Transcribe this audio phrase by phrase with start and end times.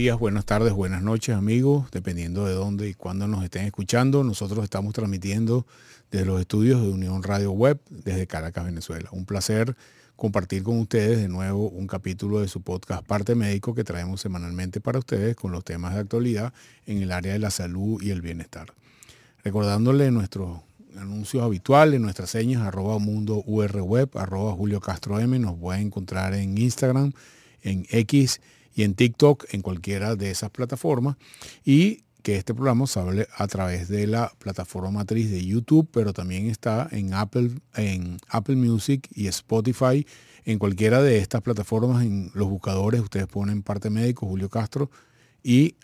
[0.00, 4.24] días, buenas tardes, buenas noches amigos, dependiendo de dónde y cuándo nos estén escuchando.
[4.24, 5.66] Nosotros estamos transmitiendo
[6.10, 9.10] desde los estudios de Unión Radio Web desde Caracas, Venezuela.
[9.12, 9.76] Un placer
[10.16, 14.80] compartir con ustedes de nuevo un capítulo de su podcast Parte Médico que traemos semanalmente
[14.80, 16.54] para ustedes con los temas de actualidad
[16.86, 18.72] en el área de la salud y el bienestar.
[19.44, 20.60] Recordándole nuestros
[20.96, 26.56] anuncios habituales, nuestras señas, arroba mundo web, arroba Julio Castro M, nos pueden encontrar en
[26.56, 27.12] Instagram,
[27.62, 28.40] en X
[28.80, 31.16] y en TikTok, en cualquiera de esas plataformas.
[31.64, 36.14] Y que este programa se hable a través de la plataforma matriz de YouTube, pero
[36.14, 40.06] también está en Apple, en Apple Music y Spotify.
[40.46, 44.90] En cualquiera de estas plataformas, en los buscadores, ustedes ponen parte médico Julio Castro
[45.42, 45.76] y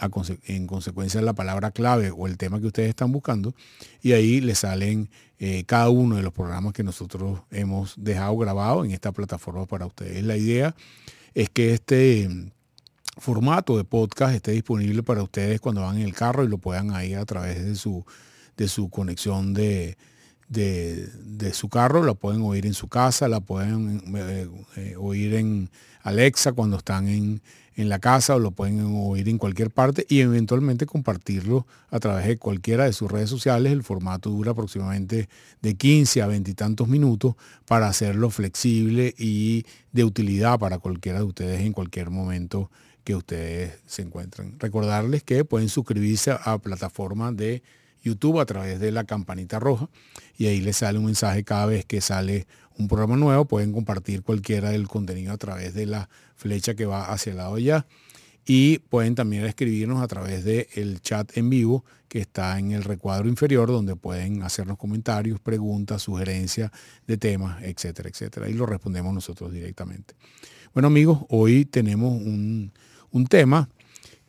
[0.47, 3.55] en consecuencia la palabra clave o el tema que ustedes están buscando
[4.03, 5.09] y ahí les salen
[5.39, 9.87] eh, cada uno de los programas que nosotros hemos dejado grabado en esta plataforma para
[9.87, 10.23] ustedes.
[10.25, 10.75] La idea
[11.35, 12.53] es que este
[13.17, 16.89] formato de podcast esté disponible para ustedes cuando van en el carro y lo puedan
[17.05, 18.05] ir a través de su,
[18.57, 19.97] de su conexión de,
[20.49, 25.71] de, su carro, la pueden oír en su casa, la pueden eh, eh, oír en
[26.03, 27.43] Alexa cuando están en,
[27.75, 32.27] en, la casa o lo pueden oír en cualquier parte y eventualmente compartirlo a través
[32.27, 33.73] de cualquiera de sus redes sociales.
[33.73, 35.29] El formato dura aproximadamente
[35.63, 41.19] de 15 a 20 y tantos minutos para hacerlo flexible y de utilidad para cualquiera
[41.19, 42.71] de ustedes en cualquier momento
[43.07, 44.59] que ustedes se encuentran.
[44.59, 47.63] Recordarles que pueden suscribirse a plataforma de
[48.03, 49.89] YouTube a través de la campanita roja
[50.37, 53.45] y ahí les sale un mensaje cada vez que sale un programa nuevo.
[53.45, 57.55] Pueden compartir cualquiera del contenido a través de la flecha que va hacia el lado
[57.55, 57.87] allá.
[58.45, 62.83] Y pueden también escribirnos a través del el chat en vivo que está en el
[62.83, 66.73] recuadro inferior donde pueden hacernos comentarios, preguntas, sugerencias
[67.07, 68.49] de temas, etcétera, etcétera.
[68.49, 70.15] Y lo respondemos nosotros directamente.
[70.75, 72.71] Bueno amigos, hoy tenemos un,
[73.17, 73.69] un tema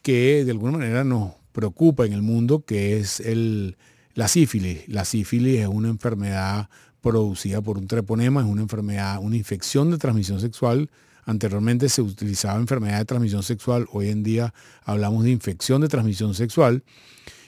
[0.02, 3.78] que de alguna manera nos preocupa en el mundo, que es el,
[4.14, 4.88] la sífilis.
[4.88, 6.70] La sífilis es una enfermedad
[7.02, 10.90] producida por un treponema, es una enfermedad, una infección de transmisión sexual.
[11.26, 14.54] Anteriormente se utilizaba enfermedad de transmisión sexual, hoy en día
[14.84, 16.84] hablamos de infección de transmisión sexual.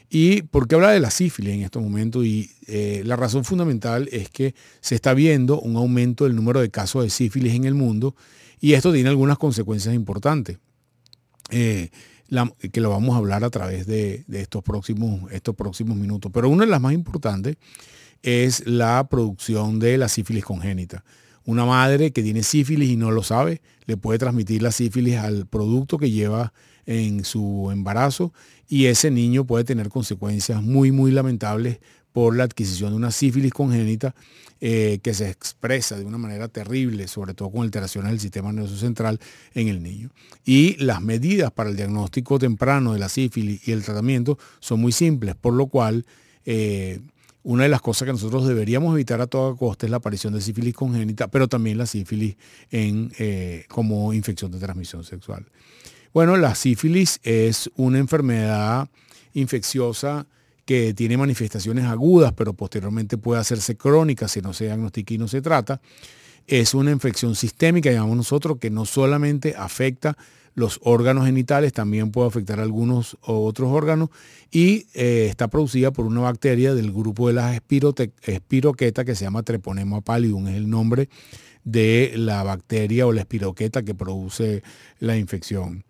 [0.09, 2.25] ¿Y por qué habla de la sífilis en estos momentos?
[2.25, 6.71] Y eh, la razón fundamental es que se está viendo un aumento del número de
[6.71, 8.16] casos de sífilis en el mundo
[8.59, 10.57] y esto tiene algunas consecuencias importantes.
[11.51, 11.89] Eh,
[12.71, 16.31] que lo vamos a hablar a través de, estos, próximos, estos próximos minutos.
[16.33, 17.57] Pero una de las más importantes
[18.21, 21.03] es la producción de la sífilis congénita.
[21.45, 25.47] Una madre que tiene sífilis y no lo sabe, le puede transmitir la sífilis al
[25.47, 26.53] producto que lleva
[26.85, 28.33] en su embarazo
[28.67, 31.79] y ese niño puede tener consecuencias muy, muy lamentables
[32.11, 34.15] por la adquisición de una sífilis congénita
[34.61, 38.75] eh, que se expresa de una manera terrible, sobre todo con alteraciones del sistema nervioso
[38.75, 39.19] central
[39.53, 40.09] en el niño.
[40.43, 44.91] Y las medidas para el diagnóstico temprano de la sífilis y el tratamiento son muy
[44.91, 46.05] simples, por lo cual
[46.45, 46.99] eh,
[47.43, 50.41] una de las cosas que nosotros deberíamos evitar a toda costa es la aparición de
[50.41, 52.35] sífilis congénita, pero también la sífilis
[52.69, 55.45] en, eh, como infección de transmisión sexual.
[56.13, 58.89] Bueno, la sífilis es una enfermedad
[59.33, 60.27] infecciosa
[60.69, 65.28] que tiene manifestaciones agudas, pero posteriormente puede hacerse crónica si no se diagnostica y no
[65.28, 65.81] se trata.
[66.46, 70.16] Es una infección sistémica, llamamos nosotros, que no solamente afecta
[70.53, 74.09] los órganos genitales, también puede afectar algunos otros órganos
[74.52, 77.59] y eh, está producida por una bacteria del grupo de las
[78.22, 81.09] espiroquetas que se llama Treponema pallidum, es el nombre
[81.63, 84.62] de la bacteria o la espiroqueta que produce
[85.00, 85.84] la infección.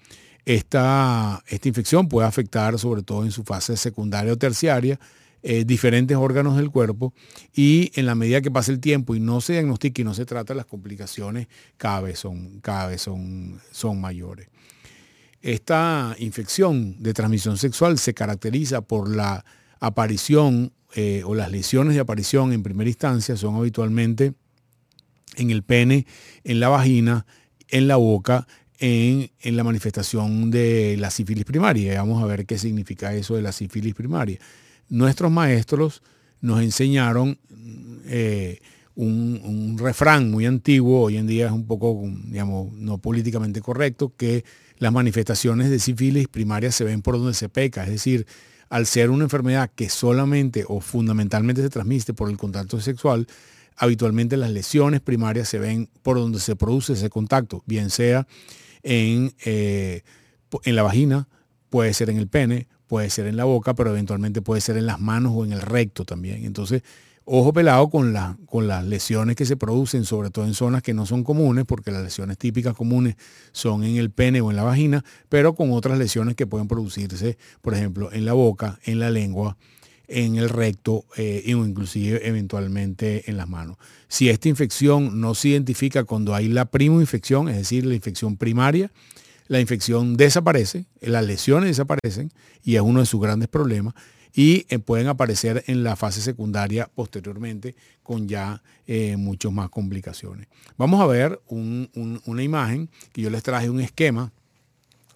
[0.50, 5.00] Esta, esta infección puede afectar, sobre todo en su fase secundaria o terciaria,
[5.44, 7.14] eh, diferentes órganos del cuerpo
[7.54, 10.26] y en la medida que pasa el tiempo y no se diagnostica y no se
[10.26, 14.48] trata, las complicaciones cada vez son, cada son, son mayores.
[15.44, 19.46] Esta infección de transmisión sexual se caracteriza por la
[19.80, 24.34] aparición eh, o las lesiones de aparición en primera instancia son habitualmente
[25.36, 26.07] en el pene,
[26.44, 27.28] en la vagina,
[27.68, 28.48] en la boca
[28.80, 32.00] en, la manifestación de la sífilis primaria.
[32.00, 34.40] Vamos a ver qué significa eso de la sífilis primaria.
[34.88, 36.02] Nuestros maestros
[36.42, 37.38] nos enseñaron
[38.06, 38.60] eh,
[38.96, 44.44] un, refrán muy antiguo, hoy en día es un poco, digamos, no políticamente correcto, que
[44.78, 48.25] las manifestaciones de sífilis primaria se ven por donde se peca, es decir,
[48.70, 53.28] al ser una enfermedad que solamente o fundamentalmente se transmite por el contacto sexual,
[53.75, 58.28] habitualmente las lesiones primarias se ven por donde se produce ese contacto, bien sea
[58.84, 60.02] en, eh,
[60.64, 61.28] en la vagina,
[61.70, 64.86] puede ser en el pene, puede ser en la boca, pero eventualmente puede ser en
[64.86, 66.46] las manos o en el recto también.
[66.46, 66.84] Entonces,
[67.31, 68.12] Ojo pelado con,
[68.48, 71.92] con las lesiones que se producen, sobre todo en zonas que no son comunes, porque
[71.92, 73.18] las lesiones típicas comunes
[73.52, 77.38] son en el pene o en la vagina, pero con otras lesiones que pueden producirse,
[77.62, 79.58] por ejemplo, en la boca, en la lengua,
[80.10, 83.78] en el recto eh, inclusive eventualmente en las manos.
[84.08, 88.36] Si esta infección no se identifica cuando hay la primo infección, es decir, la infección
[88.36, 88.92] primaria,
[89.48, 92.32] la infección desaparece, las lesiones desaparecen
[92.64, 93.94] y es uno de sus grandes problemas
[94.34, 100.48] y eh, pueden aparecer en la fase secundaria posteriormente con ya eh, muchas más complicaciones.
[100.78, 104.32] Vamos a ver una imagen que yo les traje un esquema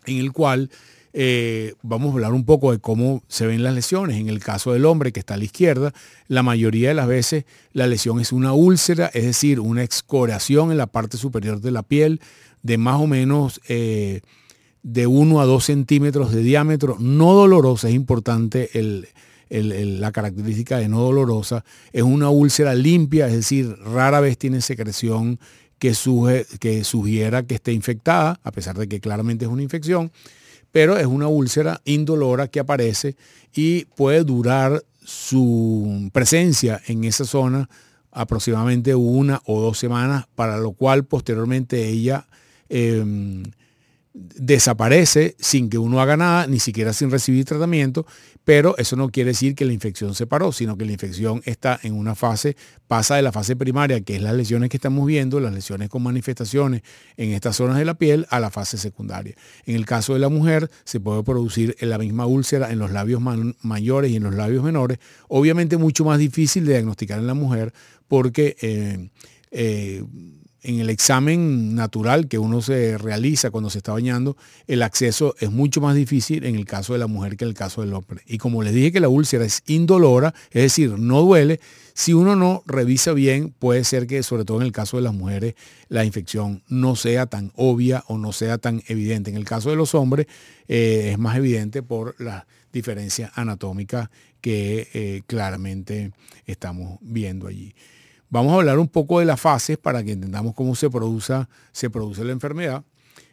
[0.05, 0.69] en el cual
[1.13, 4.17] eh, vamos a hablar un poco de cómo se ven las lesiones.
[4.17, 5.93] En el caso del hombre que está a la izquierda,
[6.27, 10.77] la mayoría de las veces la lesión es una úlcera, es decir, una excoriación en
[10.77, 12.19] la parte superior de la piel
[12.61, 13.61] de más o menos
[14.83, 18.69] de 1 a 2 centímetros de diámetro, no dolorosa, es importante
[19.49, 21.63] la característica de no dolorosa,
[21.93, 25.39] es una úlcera limpia, es decir, rara vez tiene secreción
[25.79, 25.93] que,
[26.59, 30.11] que sugiera que esté infectada, a pesar de que claramente es una infección,
[30.73, 33.15] pero es una úlcera indolora que aparece
[33.53, 37.69] y puede durar su presencia en esa zona
[38.11, 42.25] aproximadamente una o dos semanas, para lo cual posteriormente ella
[42.69, 43.43] em,
[44.13, 48.05] desaparece sin que uno haga nada, ni siquiera sin recibir tratamiento,
[48.43, 51.79] pero eso no quiere decir que la infección se paró, sino que la infección está
[51.81, 52.55] en una fase,
[52.87, 56.03] pasa de la fase primaria, que es las lesiones que estamos viendo, las lesiones con
[56.03, 56.83] manifestaciones
[57.17, 59.35] en estas zonas de la piel, a la fase secundaria.
[59.65, 63.21] En el caso de la mujer, se puede producir la misma úlcera en los labios
[63.61, 67.73] mayores y en los labios menores, obviamente mucho más difícil de diagnosticar en la mujer
[68.07, 68.55] porque...
[68.61, 69.09] Eh,
[69.55, 70.03] eh,
[70.63, 74.37] en el examen natural que uno se realiza cuando se está bañando,
[74.67, 77.55] el acceso es mucho más difícil en el caso de la mujer que en el
[77.55, 78.21] caso del hombre.
[78.25, 81.59] Y como les dije que la úlcera es indolora, es decir, no duele,
[81.93, 85.13] si uno no revisa bien, puede ser que, sobre todo en el caso de las
[85.13, 85.53] mujeres,
[85.89, 89.29] la infección no sea tan obvia o no sea tan evidente.
[89.29, 90.27] En el caso de los hombres
[90.67, 94.09] eh, es más evidente por las diferencias anatómicas
[94.41, 96.11] que eh, claramente
[96.45, 97.75] estamos viendo allí.
[98.33, 101.91] Vamos a hablar un poco de las fases para que entendamos cómo se produce, se
[101.91, 102.83] produce la enfermedad.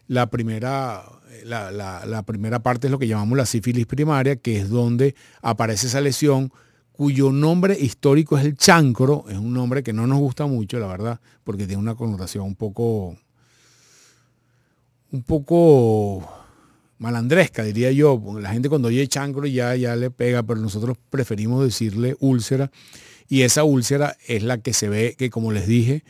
[0.08, 1.02] La primera,
[1.42, 6.02] la, primera parte es lo que llamamos la sífilis primaria, que es donde aparece esa
[6.02, 6.52] lesión
[6.92, 9.24] cuyo nombre histórico es el chancro.
[9.30, 12.54] Es un nombre que no nos gusta mucho, la verdad, porque tiene una connotación un
[12.54, 13.16] poco,
[15.12, 16.28] un poco
[16.98, 18.20] malandresca, diría yo.
[18.38, 22.70] La gente cuando oye chancro ya, ya le pega, pero nosotros preferimos decirle úlcera
[23.30, 26.02] y esa úlcera es la que se ve que, como les dije,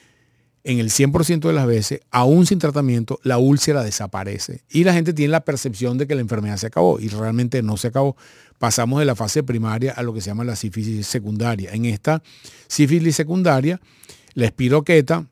[0.64, 4.62] en el 100% de las veces, aún sin tratamiento, la úlcera desaparece.
[4.70, 7.76] Y la gente tiene la percepción de que la enfermedad se acabó y realmente no
[7.76, 8.16] se acabó.
[8.58, 11.72] Pasamos de la fase primaria a lo que se llama la sífilis secundaria.
[11.74, 12.22] En esta
[12.68, 13.82] sífilis secundaria,
[14.32, 15.26] la espiroqueta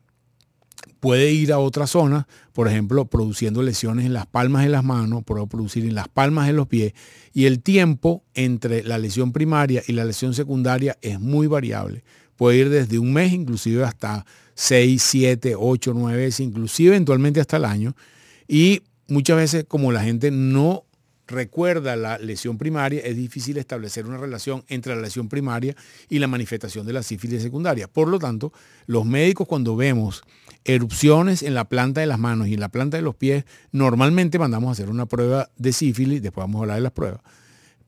[0.99, 5.23] puede ir a otra zona, por ejemplo, produciendo lesiones en las palmas de las manos,
[5.23, 6.93] puede producir en las palmas de los pies,
[7.33, 12.03] y el tiempo entre la lesión primaria y la lesión secundaria es muy variable.
[12.35, 14.25] Puede ir desde un mes inclusive hasta
[14.55, 17.95] 6, 7, 8, 9 veces, inclusive eventualmente hasta el año.
[18.47, 20.83] Y muchas veces como la gente no
[21.29, 25.75] recuerda la lesión primaria, es difícil establecer una relación entre la lesión primaria
[26.09, 27.87] y la manifestación de la sífilis secundaria.
[27.87, 28.51] Por lo tanto,
[28.87, 30.23] los médicos cuando vemos
[30.65, 34.39] erupciones en la planta de las manos y en la planta de los pies, normalmente
[34.39, 37.21] mandamos a hacer una prueba de sífilis, después vamos a hablar de las pruebas,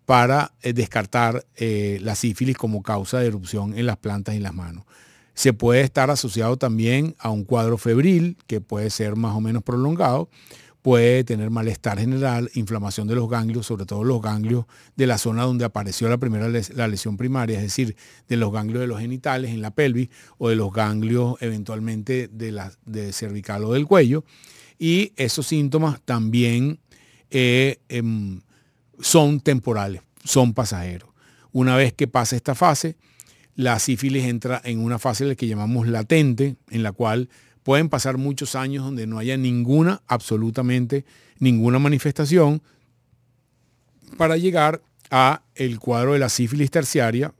[0.06, 4.54] para eh, descartar eh, la sífilis como causa de erupción en las plantas y las
[4.54, 4.86] manos.
[5.34, 9.63] Se puede estar asociado también a un cuadro febril, que puede ser más o menos
[9.63, 10.30] prolongado,
[10.82, 15.44] puede tener malestar general, inflamación de los ganglios, sobre todo los ganglios de la zona
[15.44, 17.96] donde apareció la primera la lesión primaria, es decir,
[18.28, 22.52] de los ganglios de los genitales en la pelvis o de los ganglios eventualmente de,
[22.52, 24.24] la, de cervical o del cuello.
[24.80, 26.80] Y esos síntomas también
[27.30, 28.42] eh, em,
[29.00, 31.10] son temporales, son pasajeros.
[31.52, 32.96] Una vez que pasa esta fase,
[33.56, 37.30] la sífilis entra en una fase que llamamos latente, en la cual
[37.72, 41.06] Pueden pasar muchos años donde no haya ninguna, absolutamente
[41.40, 42.62] ninguna manifestación
[44.18, 47.34] para llegar a el cuadro de la sífilis terciaria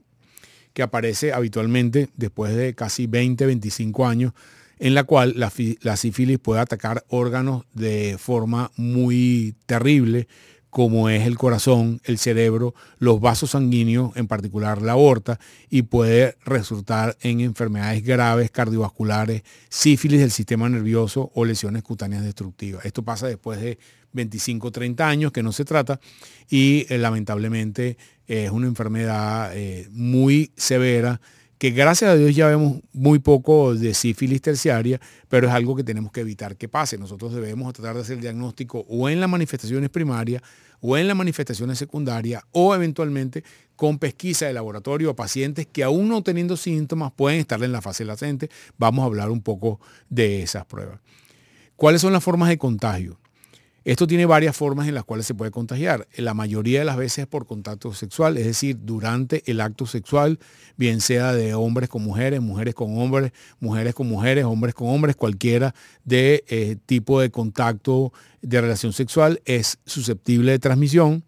[0.72, 4.32] que aparece habitualmente después de casi 20, 25 años,
[4.78, 10.28] en la cual la, la sífilis puede atacar órganos de forma muy terrible,
[10.72, 15.38] como es el corazón, el cerebro, los vasos sanguíneos, en particular la aorta,
[15.68, 22.86] y puede resultar en enfermedades graves cardiovasculares, sífilis del sistema nervioso o lesiones cutáneas destructivas.
[22.86, 23.78] Esto pasa después de
[24.14, 26.00] 25 30 años que no se trata
[26.48, 31.20] y eh, lamentablemente es una enfermedad eh, muy severa
[31.62, 35.84] que gracias a Dios ya vemos muy poco de sífilis terciaria, pero es algo que
[35.84, 36.98] tenemos que evitar que pase.
[36.98, 40.42] Nosotros debemos tratar de hacer el diagnóstico o en las manifestaciones primarias
[40.80, 43.44] o en las manifestaciones secundarias o eventualmente
[43.76, 47.80] con pesquisa de laboratorio a pacientes que aún no teniendo síntomas pueden estar en la
[47.80, 48.50] fase latente.
[48.76, 49.78] Vamos a hablar un poco
[50.10, 50.98] de esas pruebas.
[51.76, 53.21] ¿Cuáles son las formas de contagio?
[53.84, 56.06] Esto tiene varias formas en las cuales se puede contagiar.
[56.16, 60.38] La mayoría de las veces es por contacto sexual, es decir, durante el acto sexual,
[60.76, 65.16] bien sea de hombres con mujeres, mujeres con hombres, mujeres con mujeres, hombres con hombres,
[65.16, 65.74] cualquiera
[66.04, 71.24] de eh, tipo de contacto de relación sexual es susceptible de transmisión.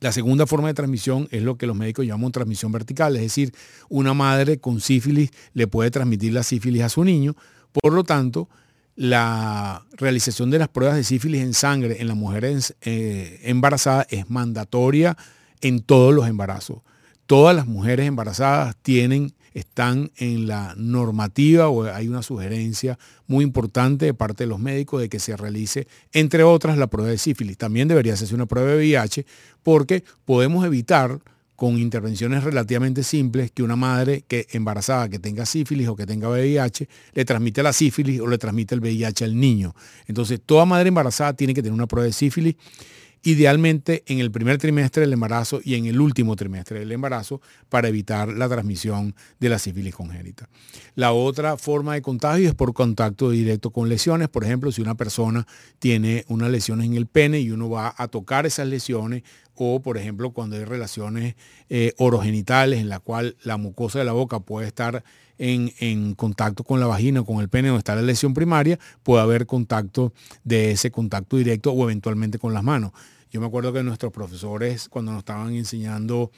[0.00, 3.52] La segunda forma de transmisión es lo que los médicos llaman transmisión vertical, es decir,
[3.88, 7.34] una madre con sífilis le puede transmitir la sífilis a su niño.
[7.72, 8.48] Por lo tanto,
[8.96, 14.28] la realización de las pruebas de sífilis en sangre en las mujeres eh, embarazadas es
[14.30, 15.16] mandatoria
[15.60, 16.78] en todos los embarazos.
[17.26, 24.06] Todas las mujeres embarazadas tienen, están en la normativa o hay una sugerencia muy importante
[24.06, 27.58] de parte de los médicos de que se realice, entre otras, la prueba de sífilis.
[27.58, 29.26] También debería hacerse una prueba de VIH
[29.62, 31.20] porque podemos evitar
[31.56, 36.28] con intervenciones relativamente simples que una madre que embarazada que tenga sífilis o que tenga
[36.28, 39.74] VIH le transmite la sífilis o le transmite el VIH al niño.
[40.06, 42.54] Entonces, toda madre embarazada tiene que tener una prueba de sífilis
[43.26, 47.88] idealmente en el primer trimestre del embarazo y en el último trimestre del embarazo para
[47.88, 50.48] evitar la transmisión de la sífilis congénita.
[50.94, 54.28] La otra forma de contagio es por contacto directo con lesiones.
[54.28, 55.44] Por ejemplo, si una persona
[55.80, 59.24] tiene unas lesiones en el pene y uno va a tocar esas lesiones,
[59.56, 61.34] o por ejemplo cuando hay relaciones
[61.68, 65.02] eh, orogenitales en la cual la mucosa de la boca puede estar
[65.38, 69.22] en, contacto con la vagina o con el pene donde está la lesión primaria, puede
[69.22, 70.12] haber contacto
[70.44, 72.92] de ese contacto directo o eventualmente con las manos.
[73.36, 76.30] Yo me acuerdo que nuestros profesores cuando nos estaban enseñando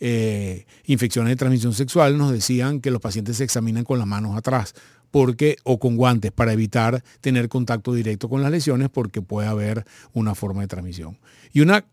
[0.00, 4.36] eh, infecciones de transmisión sexual nos decían que los pacientes se examinan con las manos
[4.36, 4.74] atrás
[5.12, 9.84] porque o con guantes para evitar tener contacto directo con las lesiones porque puede haber
[10.12, 11.18] una forma de transmisión.
[11.52, 11.84] Y una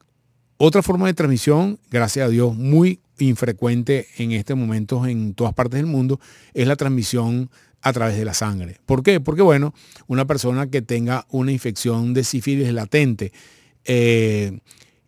[0.57, 5.77] otra forma de transmisión, gracias a Dios, muy infrecuente en este momento en todas partes
[5.77, 6.19] del mundo,
[6.55, 7.51] es la transmisión
[7.83, 8.79] a través de la sangre.
[8.87, 9.19] ¿Por qué?
[9.19, 9.75] Porque bueno,
[10.07, 13.33] una persona que tenga una infección de sífilis latente
[13.87, 14.59] eh,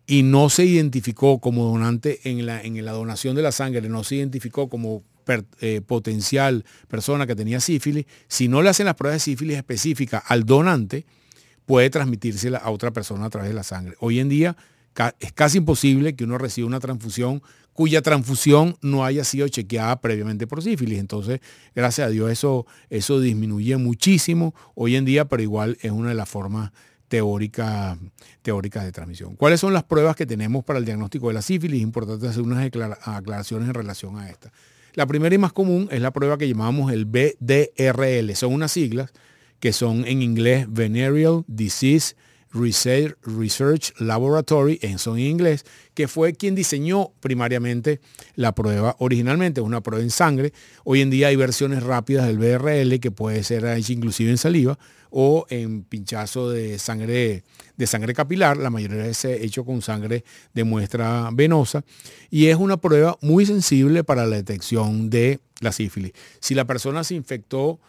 [0.08, 4.04] y no se identificó como donante en la, en la donación de la sangre, no
[4.04, 5.04] se identificó como
[5.60, 10.24] eh, potencial persona que tenía sífilis, si no le hacen las pruebas de sífilis específicas
[10.26, 11.06] al donante,
[11.68, 13.96] puede transmitírsela a otra persona a través de la sangre.
[14.00, 14.58] Hoy en día
[15.20, 17.44] es casi imposible que uno reciba una transfusión
[17.74, 21.00] cuya transfusión no haya sido chequeada previamente por sífilis.
[21.00, 21.42] Entonces,
[21.76, 26.16] gracias a Dios, eso, eso disminuye muchísimo hoy en día, pero igual es una de
[26.16, 26.72] las formas
[27.10, 27.98] teórica,
[28.42, 29.36] teóricas de transmisión.
[29.36, 31.80] ¿Cuáles son las pruebas que tenemos para el diagnóstico de la sífilis?
[31.80, 32.66] Es importante hacer unas
[33.04, 34.52] aclaraciones en relación a esta.
[34.94, 38.34] La primera y más común es la prueba que llamamos el BDRL.
[38.36, 39.12] Son unas siglas
[39.60, 42.16] que son en inglés Venereal Disease
[42.52, 48.00] Research, Laboratory, en inglés, que fue quien diseñó primariamente
[48.36, 50.54] la prueba originalmente, una prueba en sangre.
[50.84, 54.80] Hoy en día hay versiones rápidas del BRL que puede ser hecha inclusive en saliva
[55.12, 57.44] o en pinchazo de sangre,
[57.78, 61.84] de sangre capilar, la mayoría de ese hecho con sangre de muestra venosa,
[62.30, 66.14] y es una prueba muy sensible para la detección de la sífilis.
[66.40, 67.80] Si la persona se infectó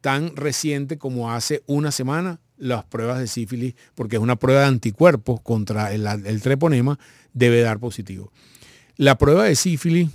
[0.00, 4.68] tan reciente como hace una semana, las pruebas de sífilis, porque es una prueba de
[4.68, 6.98] anticuerpos contra el, treponema,
[7.34, 8.32] debe dar positivo.
[8.96, 10.08] La prueba de sífilis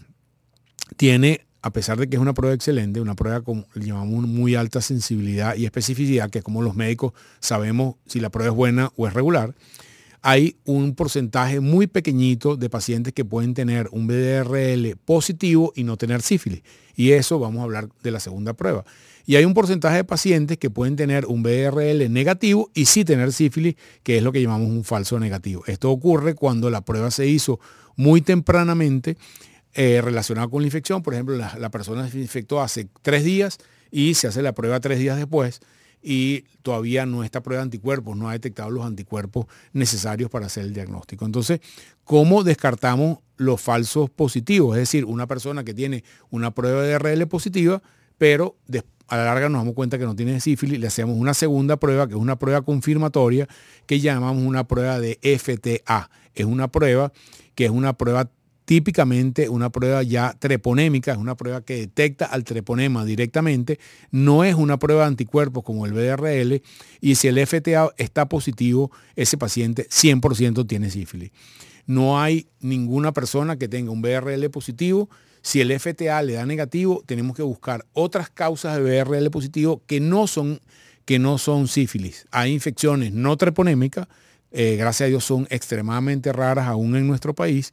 [0.97, 4.81] tiene, a pesar de que es una prueba excelente, una prueba con, llamamos muy alta
[4.81, 9.13] sensibilidad y especificidad, que como los médicos sabemos si la prueba es buena o es
[9.13, 9.53] regular,
[10.21, 15.97] hay un porcentaje muy pequeñito de pacientes que pueden tener un BDRL positivo y no
[15.97, 16.63] tener sífilis.
[16.95, 18.83] Y eso vamos a hablar de la segunda prueba.
[19.25, 23.31] Y hay un porcentaje de pacientes que pueden tener un BRL negativo y sí tener
[23.31, 25.63] sífilis, que es lo que llamamos un falso negativo.
[25.67, 27.59] Esto ocurre cuando la prueba se hizo
[27.95, 29.17] muy tempranamente
[29.75, 31.03] eh, relacionada con la infección.
[31.03, 33.59] Por ejemplo, la, persona se infectó hace tres días
[33.91, 35.61] y se hace la prueba tres días después
[36.01, 40.65] y todavía no está prueba de anticuerpos, no ha detectado los anticuerpos necesarios para hacer
[40.65, 41.25] el diagnóstico.
[41.25, 41.59] Entonces,
[42.03, 44.77] ¿cómo descartamos los falsos positivos?
[44.77, 47.81] Es decir, una persona que tiene una prueba de RL positiva,
[48.17, 48.55] pero
[49.07, 52.07] a la larga nos damos cuenta que no tiene sífilis, le hacemos una segunda prueba,
[52.07, 53.47] que es una prueba confirmatoria,
[53.85, 56.09] que llamamos una prueba de FTA.
[56.35, 57.11] Es una prueba
[57.55, 58.29] que es una prueba
[58.69, 63.79] típicamente una prueba ya treponémica, es una prueba que detecta al treponema directamente,
[64.11, 66.61] no es una prueba de anticuerpos como el BDRL,
[67.01, 71.31] y si el FTA está positivo, ese paciente 100% tiene sífilis.
[71.87, 75.09] No hay ninguna persona que tenga un BRL positivo
[75.41, 79.99] Si el FTA le da negativo, tenemos que buscar otras causas de BRL positivo que
[79.99, 80.59] no son,
[81.05, 82.27] que no son sífilis.
[82.29, 84.07] Hay infecciones no treponémicas,
[84.51, 87.71] eh, gracias a Dios son extremadamente raras aún en nuestro país,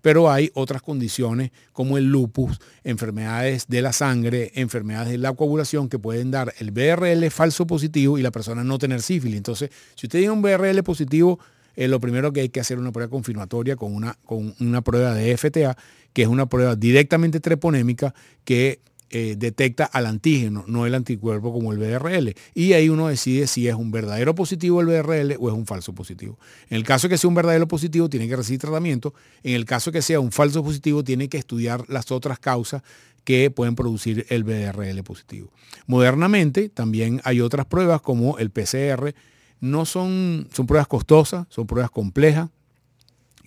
[0.00, 5.88] pero hay otras condiciones como el lupus, enfermedades de la sangre, enfermedades de la coagulación
[5.88, 9.36] que pueden dar el BRL falso positivo y la persona no tener sífilis.
[9.36, 11.38] Entonces, si usted tiene un BRL positivo,
[11.76, 14.82] eh, lo primero que hay que hacer es una prueba confirmatoria con una, con una
[14.82, 15.76] prueba de FTA,
[16.12, 18.14] que es una prueba directamente treponémica
[18.44, 18.80] que
[19.16, 22.34] eh, detecta al antígeno, no el anticuerpo como el BRL.
[22.52, 25.94] Y ahí uno decide si es un verdadero positivo el BRL o es un falso
[25.94, 26.36] positivo.
[26.68, 29.14] En el caso que sea un verdadero positivo, tiene que recibir tratamiento.
[29.44, 32.82] En el caso que sea un falso positivo, tiene que estudiar las otras causas
[33.22, 35.52] que pueden producir el BRL positivo.
[35.86, 39.14] Modernamente también hay otras pruebas como el PCR.
[39.60, 42.50] No son, son pruebas costosas, son pruebas complejas,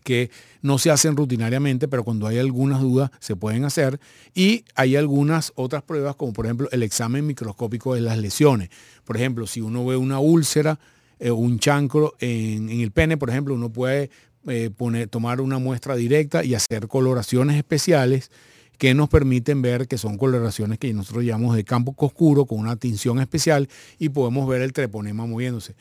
[0.08, 4.00] que no se hacen rutinariamente, pero cuando hay algunas dudas se pueden hacer.
[4.34, 8.70] Y hay algunas otras pruebas, como por ejemplo el examen microscópico de las lesiones.
[9.04, 10.80] Por ejemplo, si uno ve una úlcera,
[11.20, 14.10] eh, un chancro en, el pene, por ejemplo, uno puede
[14.48, 14.70] eh,
[15.10, 18.32] tomar una muestra directa y hacer coloraciones especiales
[18.78, 22.78] que nos permiten ver que son coloraciones que nosotros llamamos de campo oscuro con una
[22.78, 23.68] tinción especial
[24.00, 25.76] y podemos ver el treponema moviéndose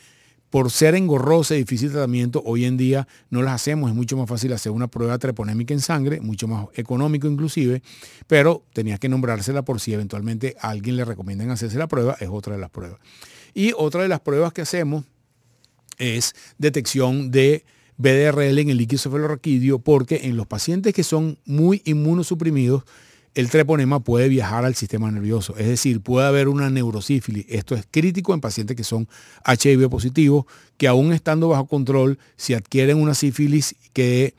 [0.49, 3.89] por ser engorrosa y difícil tratamiento, hoy en día no las hacemos.
[3.89, 7.81] Es mucho más fácil hacer una prueba treponémica en sangre, mucho más económico inclusive,
[8.27, 12.29] pero tenía que nombrársela por si eventualmente a alguien le recomiendan hacerse la prueba, es
[12.31, 12.99] otra de las pruebas.
[13.53, 15.03] Y otra de las pruebas que hacemos
[15.97, 17.65] es detección de
[17.97, 22.83] BDRL en el líquido cefalorraquídeo, porque en los pacientes que son muy inmunosuprimidos,
[23.37, 27.45] el treponema puede viajar al sistema nervioso, es decir, puede haber una neurosífilis.
[27.47, 29.07] Esto es crítico en pacientes que son
[29.45, 34.33] HIV positivos, que aún estando bajo control, si adquieren una sífilis que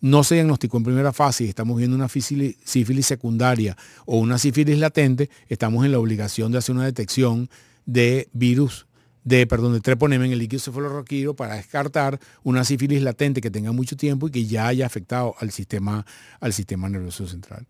[0.00, 4.78] no se diagnosticó en primera fase y estamos viendo una sífilis secundaria o una sífilis
[4.78, 7.50] latente, estamos en la obligación de hacer una detección
[7.86, 8.86] de virus
[9.24, 13.72] de, perdón, de treponema en el líquido cefalorraquídeo para descartar una sífilis latente que tenga
[13.72, 16.06] mucho tiempo y que ya haya afectado al sistema,
[16.38, 17.66] al sistema nervioso central.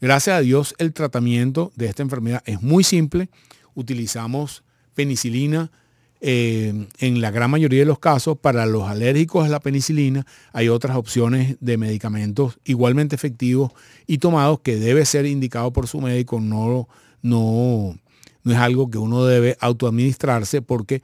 [0.00, 3.30] Gracias a Dios el tratamiento de esta enfermedad es muy simple.
[3.74, 4.62] Utilizamos
[4.94, 5.72] penicilina
[6.20, 8.38] eh, en la gran mayoría de los casos.
[8.38, 13.72] Para los alérgicos a la penicilina hay otras opciones de medicamentos igualmente efectivos
[14.06, 16.40] y tomados que debe ser indicado por su médico.
[16.40, 16.88] No,
[17.22, 17.98] no,
[18.44, 21.02] no es algo que uno debe autoadministrarse porque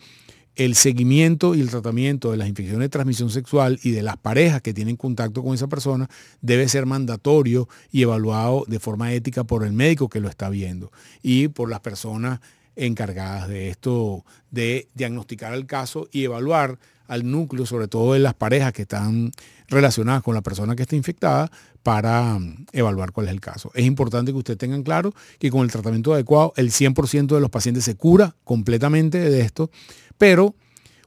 [0.56, 4.62] el seguimiento y el tratamiento de las infecciones de transmisión sexual y de las parejas
[4.62, 6.08] que tienen contacto con esa persona
[6.40, 10.92] debe ser mandatorio y evaluado de forma ética por el médico que lo está viendo
[11.22, 12.40] y por las personas
[12.76, 18.34] encargadas de esto, de diagnosticar el caso y evaluar al núcleo, sobre todo de las
[18.34, 19.30] parejas que están
[19.68, 21.50] relacionadas con la persona que está infectada,
[21.82, 23.70] para mm, evaluar cuál es el caso.
[23.74, 27.50] Es importante que ustedes tengan claro que con el tratamiento adecuado el 100% de los
[27.50, 29.70] pacientes se cura completamente de esto
[30.18, 30.54] pero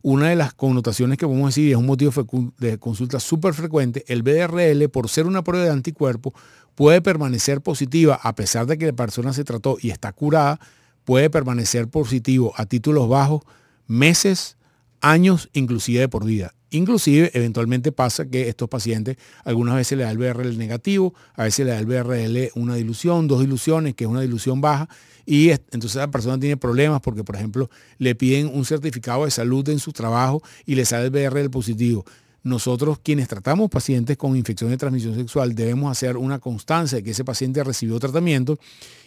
[0.01, 2.11] una de las connotaciones que podemos decir, y es un motivo
[2.57, 6.33] de consulta súper frecuente, el BDRL, por ser una prueba de anticuerpo,
[6.75, 10.59] puede permanecer positiva a pesar de que la persona se trató y está curada,
[11.03, 13.41] puede permanecer positivo a títulos bajos
[13.87, 14.57] meses,
[15.01, 16.53] años, inclusive de por vida.
[16.69, 21.65] Inclusive, eventualmente pasa que estos pacientes algunas veces le da el BRL negativo, a veces
[21.65, 24.89] le da el BRL una dilución, dos diluciones, que es una dilución baja,
[25.25, 29.67] y entonces la persona tiene problemas porque, por ejemplo, le piden un certificado de salud
[29.69, 32.05] en su trabajo y le sale el BRL positivo.
[32.43, 37.11] Nosotros, quienes tratamos pacientes con infección de transmisión sexual, debemos hacer una constancia de que
[37.11, 38.57] ese paciente recibió tratamiento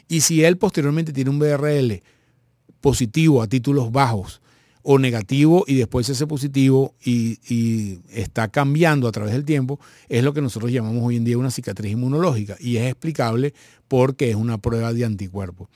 [0.08, 2.02] y si él posteriormente tiene un BRL
[2.80, 4.40] positivo a títulos bajos,
[4.82, 10.32] o negativo y después ese positivo y, está cambiando a través del tiempo, es lo
[10.32, 13.54] que nosotros llamamos hoy en día una cicatriz inmunológica y es explicable
[13.88, 15.68] porque es una prueba de anticuerpos.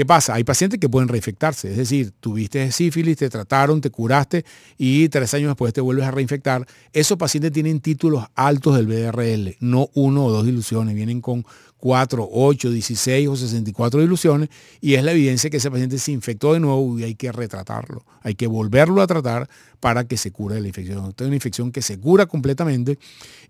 [0.00, 0.32] ¿Qué pasa?
[0.32, 4.46] Hay pacientes que pueden reinfectarse, es decir, tuviste sífilis, te trataron, te curaste
[4.78, 6.66] y tres años después te vuelves a reinfectar.
[6.94, 11.44] Esos pacientes tienen títulos altos del BDRL, no uno o dos diluciones, vienen con
[11.76, 14.48] 4, 8, 16 o 64 diluciones
[14.80, 18.06] y es la evidencia que ese paciente se infectó de nuevo y hay que retratarlo,
[18.22, 21.10] hay que volverlo a tratar para que se cure la infección.
[21.10, 22.98] Esta es una infección que se cura completamente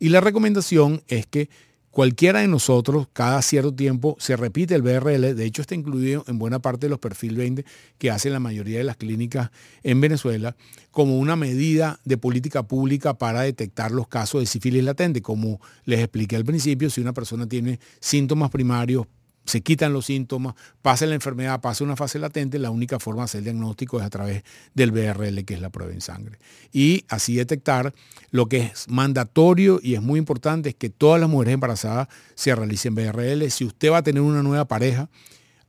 [0.01, 1.49] y la recomendación es que
[1.91, 5.35] Cualquiera de nosotros, cada cierto tiempo, se repite el BRL.
[5.35, 7.65] De hecho, está incluido en buena parte de los perfil 20
[7.99, 9.51] que hacen la mayoría de las clínicas
[9.83, 10.55] en Venezuela
[10.93, 15.21] como una medida de política pública para detectar los casos de sífilis latente.
[15.21, 19.07] Como les expliqué al principio, si una persona tiene síntomas primarios
[19.51, 23.25] se quitan los síntomas, pasa la enfermedad, pasa una fase latente, la única forma de
[23.25, 26.39] hacer el diagnóstico es a través del BRL, que es la prueba en sangre.
[26.73, 27.93] Y así detectar
[28.31, 32.55] lo que es mandatorio y es muy importante es que todas las mujeres embarazadas se
[32.55, 33.51] realicen BRL.
[33.51, 35.09] Si usted va a tener una nueva pareja,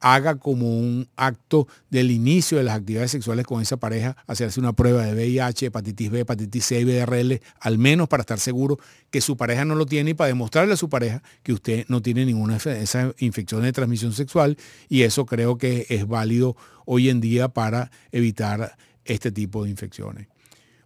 [0.02, 4.74] haga como un acto del inicio de las actividades sexuales con esa pareja, hacerse una
[4.74, 9.22] prueba de VIH, hepatitis B, hepatitis C y BRL, al menos para estar seguro que
[9.22, 12.26] su pareja no lo tiene y para demostrarle a su pareja que usted no tiene
[12.26, 14.58] ninguna esa infección de transmisión sexual
[14.90, 20.28] y eso creo que es válido hoy en día para evitar este tipo de infecciones.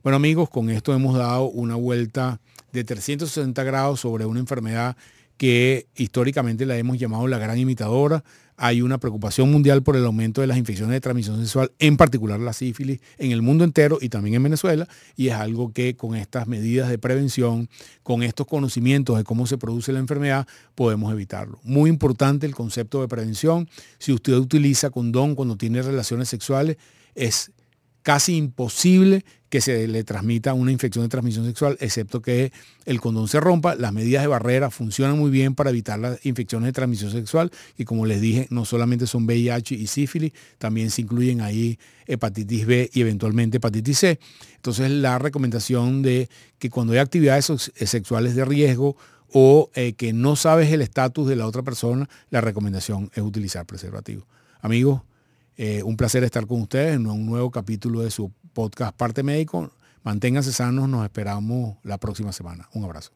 [0.03, 2.39] Bueno amigos, con esto hemos dado una vuelta
[2.71, 4.95] de 360 grados sobre una enfermedad
[5.37, 8.23] que históricamente la hemos llamado la gran imitadora.
[8.57, 12.39] Hay una preocupación mundial por el aumento de las infecciones de transmisión sexual, en particular
[12.39, 14.87] la sífilis, en el mundo entero y también en Venezuela.
[15.15, 17.69] Y es algo que con estas medidas de prevención,
[18.03, 21.59] con estos conocimientos de cómo se produce la enfermedad, podemos evitarlo.
[21.63, 23.69] Muy importante el concepto de prevención.
[23.99, 26.77] Si usted utiliza condón cuando tiene relaciones sexuales,
[27.15, 27.51] es
[28.05, 32.51] casi imposible que se le transmita una infección de transmisión sexual, excepto que
[32.85, 33.73] el condón se rompa.
[33.73, 37.83] Las medidas de barrera funcionan muy bien para evitar las infecciones de transmisión sexual y
[37.83, 42.91] como les dije, no solamente son VIH y sífilis, también se incluyen ahí hepatitis B
[42.93, 44.19] y eventualmente hepatitis C.
[44.57, 48.97] Entonces la recomendación de que cuando hay actividades sexuales de riesgo
[49.33, 53.65] o eh, que no sabes el estatus de la otra persona, la recomendación es utilizar
[53.65, 54.27] preservativo.
[54.61, 55.01] Amigos,
[55.57, 59.71] eh, un placer estar con ustedes en un nuevo capítulo de su podcast Parte Médico.
[60.03, 62.69] Manténganse sanos, nos esperamos la próxima semana.
[62.73, 63.11] Un abrazo.